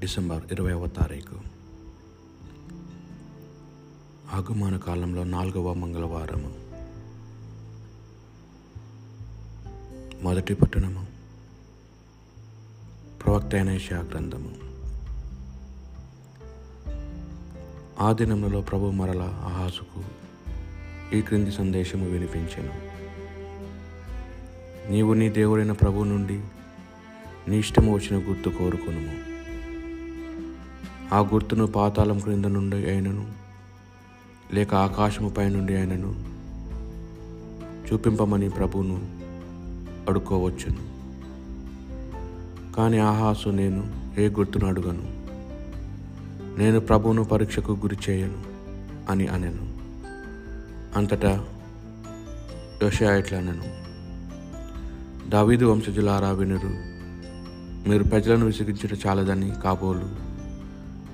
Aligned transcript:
December 0.00 0.52
ఇరవైవ 0.52 0.86
తారీఖు. 0.86 1.34
ఆగమన 4.32 4.76
కాలంలో 4.76 5.24
నాలుగవ 5.24 5.72
మంగళవారము. 5.72 6.54
మొదటి 10.22 10.54
పట్టణము. 10.54 11.06
ప్రవక్త 13.24 13.54
అయిన 13.54 13.78
గ్రంథము. 13.92 14.54
ఆ 18.00 18.12
దినములలో 18.12 18.60
ప్రభు 18.60 18.90
మరల 18.90 19.22
ఆహాసుకు 19.22 20.04
ఈ 21.14 21.22
క్రింది 21.22 21.52
సందేశము 21.52 22.08
వినిపించెను. 22.08 22.90
నీవు 24.92 25.14
నీ 25.14 25.28
దేవుడైన 25.28 25.72
ప్రభు 25.72 26.04
నుండి 26.04 26.40
నీ 27.48 27.58
ఇష్టము 27.58 27.94
వచ్చిన 27.94 28.28
గుర్తు 28.28 28.48
కోరుకును 28.48 29.39
ఆ 31.12 31.18
గుర్తును 31.18 31.66
పాతాళం 31.66 32.18
క్రింద 32.18 32.44
నుండి 32.44 32.76
అయినను 32.76 33.26
లేక 34.54 34.74
ఆకాశము 34.74 35.28
పై 35.28 35.48
నుండి 35.48 35.74
అయినను 35.74 36.24
చూపింపమని 37.88 38.48
ప్రభువును 38.48 39.00
అడుక్కోవచ్చును. 40.08 40.90
కానీ 42.72 42.98
ఆహాసు 42.98 43.48
నేను 43.48 44.00
ఏ 44.20 44.28
గుర్తును 44.28 44.66
అడుగను? 44.66 45.20
నేను 46.58 46.80
ప్రభువును 46.80 47.24
పరీక్షకు 47.24 47.72
గురి 47.72 47.96
చేయను 48.10 48.42
అని 49.10 49.26
అనెను. 49.26 49.72
అంతటా 50.98 51.44
యోషయా 52.82 53.16
ఇట్లనెను 53.16 53.64
దావీదు 55.30 55.64
వంశజులారా 55.64 56.30
వినురు 56.30 56.90
మీరు 57.88 58.04
ప్రజలను 58.04 58.46
విసిగించట 58.46 59.06
చాలదని 59.06 59.50
కాబోలు. 59.50 60.29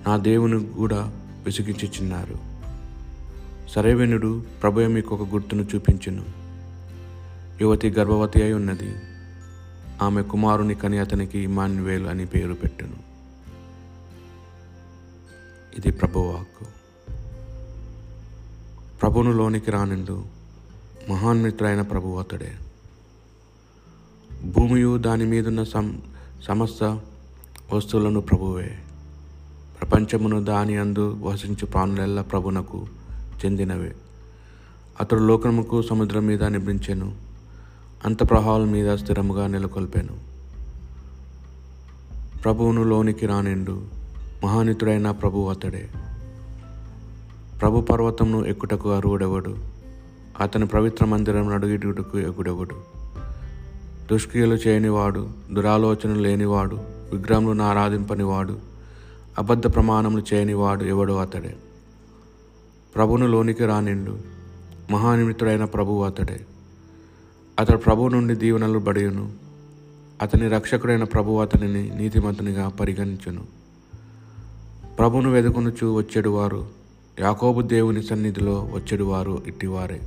నా 0.07 0.17
దేవుని 0.17 0.67
కూడా 0.67 1.13
విసిగించి 1.45 1.89
చిన్నారు. 1.89 2.39
వినుడు 3.95 4.45
ప్రభు 4.63 4.81
మీకు 4.81 5.15
ఒక 5.15 5.29
గుర్తును 5.29 5.63
చూపించును. 5.75 6.25
యువతి 7.61 7.91
గర్భవతి 7.91 8.43
అయి 8.43 8.53
ఉన్నది. 8.53 8.95
ఆమె 10.03 10.23
కుమారుని 10.23 10.75
కని 10.75 10.99
అతనికి 10.99 11.39
ఇమాన్యువేలు 11.39 12.09
అని 12.09 12.27
పేరు 12.27 12.55
పెట్టును. 12.55 12.97
ఇది 15.79 15.93
ప్రభువాక్ 15.93 16.67
ప్రభును 19.01 19.33
లోనికి 19.33 19.71
రానిండు 19.71 20.25
మహాన్మిత్రుడైన 21.11 21.81
ప్రభు 21.81 22.09
అతడే. 22.09 22.53
భూమియు 24.45 24.99
దాని 24.99 25.25
మీదున్న 25.25 25.63
సం 25.63 26.03
సమస్త 26.43 27.01
వస్తువులను 27.75 28.21
ప్రభువే. 28.21 28.79
ప్రపంచమును 29.81 30.45
దాని 30.45 30.77
అందు 30.77 31.19
వసించు 31.23 31.67
ప్రాణులెల్ల 31.67 32.21
ప్రభునకు 32.21 32.87
చెందినవే. 33.45 33.95
అతడు 35.01 35.19
లోకముకు 35.19 35.83
సముద్రం 35.83 36.27
మీద 36.27 36.45
నిబ్రించెను 36.45 37.15
అంత 38.05 38.31
ప్రవాహాల 38.31 38.65
మీద 38.65 38.95
స్థిరముగా 38.95 39.47
నెలకొల్పాను. 39.47 40.19
ప్రభువును 42.43 42.83
లోనికి 42.83 43.27
రానిండు 43.27 43.83
మహానితుడైన 44.45 45.11
ప్రభు 45.11 45.49
అతడే. 45.51 45.89
ప్రభు 47.61 47.81
పర్వతమును 47.81 48.47
ఎక్కుటకు 48.47 48.91
అరువుడెవడు 48.91 49.57
అతని 50.41 50.67
పవిత్ర 50.67 51.07
మందిరం 51.07 51.49
అడుగుటకు 51.49 52.19
ఎగుడెవడు? 52.19 52.97
దుష్క్రియలు 54.13 54.55
చేయనివాడు 54.55 55.29
దురాలోచనలు 55.53 56.21
లేనివాడు 56.21 56.77
విగ్రహములను 56.87 57.65
ఆరాధింపనివాడు 57.65 58.76
అబద్ధ 59.39 59.75
ప్రమాణములు 59.75 60.25
చేయనివాడు 60.35 60.85
ఎవడో 60.85 61.17
అతడే. 61.17 61.57
ప్రభును 62.95 63.27
లోనికి 63.27 63.67
రానిండు. 63.67 64.19
మహానిమితుడైన 64.91 65.65
ప్రభువు 65.65 66.05
అతడే. 66.05 66.41
అతడు 67.59 67.77
ప్రభు 67.77 68.09
నుండి 68.09 68.35
దీవెనలు 68.35 68.79
బడియును. 68.79 69.33
అతని 70.23 70.49
రక్షకుడైన 70.49 71.05
ప్రభు 71.05 71.41
అతనిని 71.41 71.97
నీతిమంతునిగా 71.97 72.69
పరిగణించును. 72.69 73.45
ప్రభును 74.99 75.31
వెదుకునుచు 75.31 75.95
వచ్చేడు 75.95 76.31
వారు 76.31 76.67
యాకోబు 77.21 77.63
దేవుని 77.63 78.03
సన్నిధిలో 78.03 78.71
వచ్చేడు 78.75 79.05
వారు 79.05 79.43
ఇట్టివారే. 79.47 80.01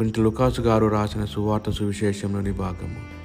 పుంటి 0.00 0.20
లుకాసు 0.20 0.60
గారు 0.60 0.86
రాసిన 0.86 1.24
సువార్త 1.24 1.70
సువిశేషంలోని 1.70 2.52
భాగము. 2.52 3.15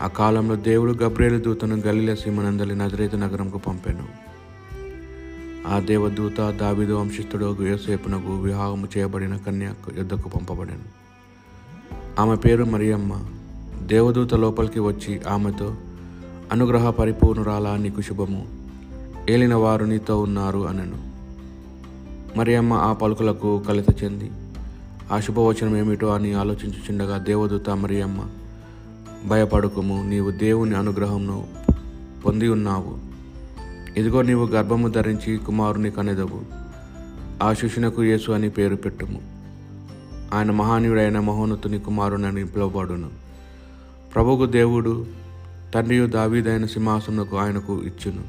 ఆ 0.00 0.06
కాలంలో 0.06 0.56
దేవుడు 0.56 0.92
గబ్రేలు 0.92 1.38
దూతను 1.38 1.76
గలీల 1.76 2.14
సీమనందలి 2.14 2.76
నజరేత 2.76 3.14
నగరంకు 3.14 3.58
పంపాను. 3.58 4.08
ఆ 5.68 5.78
దేవదూత 5.78 6.50
దావిదు 6.50 6.92
వంశస్థుడు 6.92 7.56
యోసేపునకు 7.62 8.38
వివాహము 8.38 8.88
చేయబడిన 8.96 9.36
కన్య 9.36 9.74
యుద్ధకు 9.98 10.28
పంపబడాను. 10.28 11.00
ఆమె 12.20 12.36
పేరు 12.36 12.64
మరియమ్మ. 12.64 13.18
దేవదూత 13.86 14.34
లోపలికి 14.34 14.80
వచ్చి 14.80 15.20
ఆమెతో 15.28 15.76
అనుగ్రహ 16.52 16.90
పరిపూర్ణురాలా 16.90 17.76
నీకు 17.76 18.00
శుభము. 18.00 18.46
ఏలిన 19.30 19.54
వారు 19.54 19.84
నీతో 19.84 20.20
ఉన్నారు 20.20 20.68
అనను. 20.68 21.10
మరియమ్మ 22.38 22.72
ఆ 22.72 22.92
పలుకులకు 22.92 23.62
కలిత 23.68 24.02
చెంది 24.02 24.30
ఆ 25.12 25.20
శుభవచనం 25.20 25.76
ఏమిటో 25.76 26.06
అని 26.06 26.32
ఆలోచించుచుండగా 26.32 27.18
దేవదూత 27.18 27.70
మరియమ్మ 27.70 28.20
భయపడుకుము. 29.24 30.02
నీవు 30.02 30.30
దేవుని 30.30 30.76
అనుగ్రహంను 30.76 31.46
పొంది 32.26 32.48
ఉన్నావు. 32.48 32.98
ఇదిగో 33.96 34.22
నీవు 34.22 34.46
గర్భము 34.46 34.88
ధరించి 34.88 35.36
కుమారుని 35.36 35.90
కనెదవు. 35.90 36.40
ఆ 37.42 37.52
శిష్యునకు 37.52 38.04
యేసు 38.04 38.32
అని 38.32 38.50
పేరు 38.50 38.76
పెట్టుము. 38.76 39.20
ఆయన 40.34 40.50
మహానీయుడైన 40.50 41.18
మహోన్నతుని 41.18 41.78
కుమారునని 41.78 42.46
పిలువబడును. 42.46 43.10
ప్రభుకు 44.14 44.46
దేవుడు 44.46 45.06
తండ్రియు 45.74 46.06
దావీదైన 46.06 46.66
సింహాసనకు 46.66 47.36
ఆయనకు 47.36 47.82
ఇచ్చును. 47.82 48.24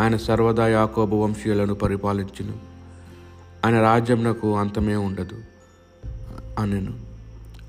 ఆయన 0.00 0.16
సర్వదా 0.16 0.68
యాకోబు 0.68 1.16
వంశీయులను 1.16 1.74
పరిపాలించును. 1.74 2.52
ఆయన 3.66 3.82
రాజ్యంనకు 3.82 4.56
అంతమే 4.56 4.96
ఉండదు. 4.96 5.36
అనెను. 6.58 7.09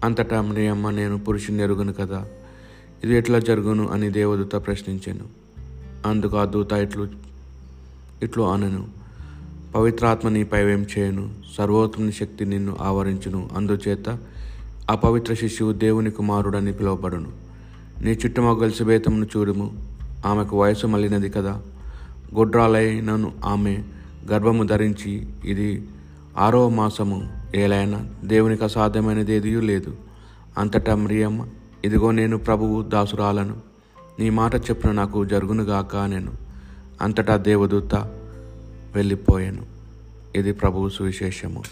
అంతటా 0.04 0.42
మరియమ్మ 0.42 0.90
నేను 0.90 1.18
పురుషుని 1.18 1.64
ఎరుగును 1.64 1.94
కదా? 1.94 2.26
ఇది 3.04 3.16
ఎట్లా 3.16 3.40
జరుగును 3.40 3.88
అని 3.88 4.10
దేవదూత 4.10 4.56
ప్రశ్నించాను. 4.56 5.26
అందుకు 6.06 6.38
ఆ 6.38 6.46
దూత 6.46 6.72
ఇట్లు 6.72 7.08
ఇట్లు 8.24 8.44
అనను. 8.44 8.88
పవిత్రాత్మ 9.76 10.30
నీపై 10.30 10.60
చేయను? 10.62 11.30
సర్వోత్తముని 11.58 12.12
శక్తి 12.12 12.46
నిన్ను 12.46 12.78
ఆవరించును. 12.82 13.50
అందుచేత 13.56 14.18
ఆ 14.92 14.96
పవిత్ర 14.96 15.34
శిశువు 15.34 15.72
దేవుని 15.72 16.12
కుమారుడని 16.12 16.74
పిలువబడును. 16.74 17.32
నీ 18.02 18.12
చుట్టుమొగ్గలు 18.12 18.72
శుభేతమును 18.72 19.26
చూడుము. 19.26 19.88
ఆమెకు 20.26 20.62
వయసు 20.62 20.88
మళ్ళినది 20.88 21.30
కదా? 21.30 21.62
గుడ్రాలైనను 22.36 23.32
ఆమె 23.46 23.84
గర్భము 24.32 24.64
ధరించి 24.64 25.28
ఇది 25.46 25.88
ఆరవ 26.38 26.70
మాసము. 26.70 27.41
ఏలైనా 27.56 28.06
దేవునికి 28.24 28.64
అసాధ్యమైనది 28.64 29.34
ఏదీ 29.34 29.60
లేదు. 29.60 29.96
అంతటా 30.58 30.96
మరియమ్మ 30.96 31.46
ఇదిగో 31.86 32.12
నేను 32.12 32.38
ప్రభువు 32.38 32.82
దాసురాలను. 32.82 33.56
నీ 34.20 34.30
మాట 34.30 34.56
చెప్పిన 34.56 34.92
నాకు 34.92 35.26
జరుగునుగాక 35.26 35.96
నేను 35.96 36.32
అంతటా 37.02 37.38
దేవదూత 37.38 37.96
వెళ్ళిపోయాను. 38.96 39.66
ఇది 40.36 40.52
ప్రభువు 40.54 40.90
సువిశేషము. 40.90 41.64